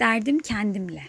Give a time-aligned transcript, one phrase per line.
[0.00, 1.02] Derdim kendimle.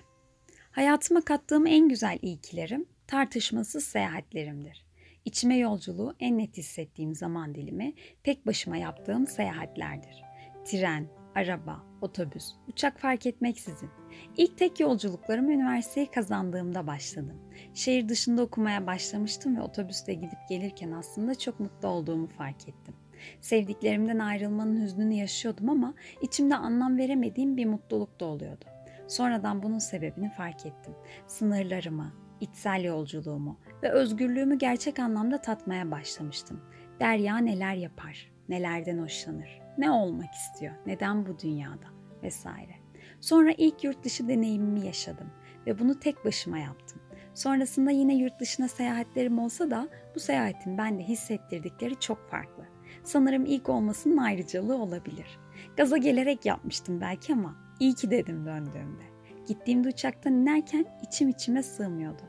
[0.72, 4.86] Hayatıma kattığım en güzel ilkilerim tartışmasız seyahatlerimdir.
[5.26, 7.94] İçime yolculuğu en net hissettiğim zaman dilimi
[8.24, 10.24] tek başıma yaptığım seyahatlerdir.
[10.66, 13.90] Tren, araba, otobüs, uçak fark etmeksizin.
[14.38, 17.42] İlk tek yolculuklarım üniversiteyi kazandığımda başladım.
[17.74, 22.96] Şehir dışında okumaya başlamıştım ve otobüste gidip gelirken aslında çok mutlu olduğumu fark ettim.
[23.42, 28.66] Sevdiklerimden ayrılmanın hüznünü yaşıyordum ama içimde anlam veremediğim bir mutluluk da oluyordu.
[29.12, 30.94] Sonradan bunun sebebini fark ettim.
[31.28, 36.62] Sınırlarımı, içsel yolculuğumu ve özgürlüğümü gerçek anlamda tatmaya başlamıştım.
[37.00, 41.88] Derya neler yapar, nelerden hoşlanır, ne olmak istiyor, neden bu dünyada
[42.24, 42.76] vesaire.
[43.22, 45.28] Sonra ilk yurt dışı deneyimimi yaşadım
[45.68, 47.02] ve bunu tek başıma yaptım.
[47.34, 52.66] Sonrasında yine yurt dışına seyahatlerim olsa da bu seyahatin bende hissettirdikleri çok farklı.
[53.04, 55.40] Sanırım ilk olmasının ayrıcalığı olabilir.
[55.78, 59.04] Gaza gelerek yapmıştım belki ama iyi ki dedim döndüğümde.
[59.48, 62.22] Gittiğimde uçaktan inerken içim içime sığmıyordu.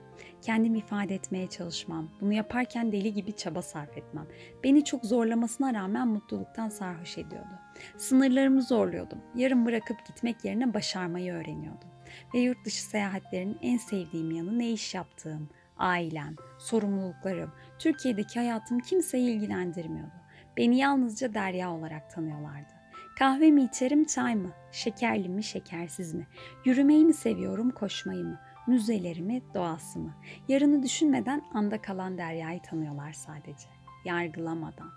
[0.43, 4.27] Kendimi ifade etmeye çalışmam, bunu yaparken deli gibi çaba sarf etmem.
[4.65, 7.59] Beni çok zorlamasına rağmen mutluluktan sarhoş ediyordu.
[7.97, 9.19] Sınırlarımı zorluyordum.
[9.35, 11.89] Yarım bırakıp gitmek yerine başarmayı öğreniyordum.
[12.35, 15.49] Ve yurt dışı seyahatlerin en sevdiğim yanı ne iş yaptığım,
[15.79, 20.23] ailem, sorumluluklarım, Türkiye'deki hayatım kimseyi ilgilendirmiyordu.
[20.57, 22.82] Beni yalnızca Derya olarak tanıyorlardı.
[23.19, 24.51] Kahve mi içerim, çay mı?
[24.73, 26.27] Şekerli mi, şekersiz mi?
[26.65, 28.41] Yürümeyi mi seviyorum, koşmayı mı?
[28.67, 30.15] Müzelerimi, doğası mı?
[30.49, 33.69] Yarını düşünmeden anda kalan Derya'yı tanıyorlar sadece.
[34.05, 34.91] Yargılamadan.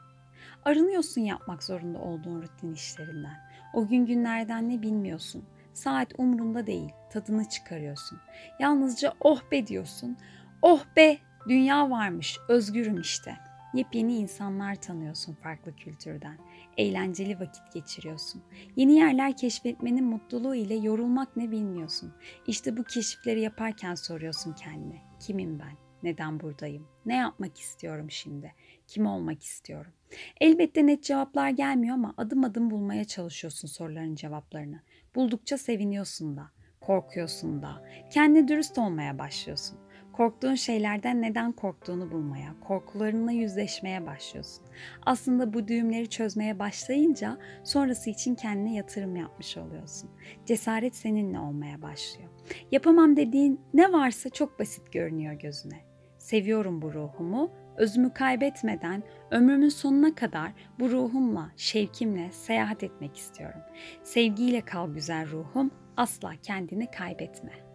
[0.65, 3.37] Arınıyorsun yapmak zorunda olduğun rutin işlerinden.
[3.73, 5.45] O gün günlerden ne bilmiyorsun.
[5.73, 8.19] Saat umrunda değil, tadını çıkarıyorsun.
[8.59, 10.17] Yalnızca oh be diyorsun.
[10.61, 11.17] Oh be,
[11.49, 13.37] dünya varmış, özgürüm işte.
[13.73, 16.37] Yepyeni insanlar tanıyorsun farklı kültürden.
[16.77, 18.43] Eğlenceli vakit geçiriyorsun.
[18.75, 22.13] Yeni yerler keşfetmenin mutluluğu ile yorulmak ne bilmiyorsun.
[22.47, 25.01] İşte bu keşifleri yaparken soruyorsun kendine.
[25.19, 25.77] Kimim ben?
[26.03, 26.87] Neden buradayım?
[27.05, 28.53] Ne yapmak istiyorum şimdi?
[28.87, 29.91] Kim olmak istiyorum?
[30.41, 34.81] Elbette net cevaplar gelmiyor ama adım adım bulmaya çalışıyorsun soruların cevaplarını.
[35.15, 36.51] Buldukça seviniyorsun da,
[36.81, 39.77] korkuyorsun da, kendine dürüst olmaya başlıyorsun.
[40.17, 44.65] Korktuğun şeylerden neden korktuğunu bulmaya, korkularınla yüzleşmeye başlıyorsun.
[45.05, 50.09] Aslında bu düğümleri çözmeye başlayınca sonrası için kendine yatırım yapmış oluyorsun.
[50.45, 52.29] Cesaret seninle olmaya başlıyor.
[52.71, 55.79] Yapamam dediğin ne varsa çok basit görünüyor gözüne.
[56.17, 63.61] Seviyorum bu ruhumu, özümü kaybetmeden ömrümün sonuna kadar bu ruhumla, şevkimle seyahat etmek istiyorum.
[64.03, 67.74] Sevgiyle kal güzel ruhum, asla kendini kaybetme.